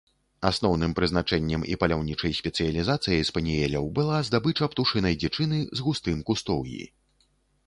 Асноўным 0.49 0.93
прызначэннем 0.99 1.65
і 1.73 1.77
паляўнічай 1.83 2.33
спецыялізацыяй 2.39 3.21
спаніэляў 3.29 3.85
была 4.01 4.17
здабыча 4.31 4.69
птушынай 4.73 5.13
дзічыны 5.21 5.61
з 5.77 5.87
густым 5.91 6.17
кустоўі. 6.33 6.81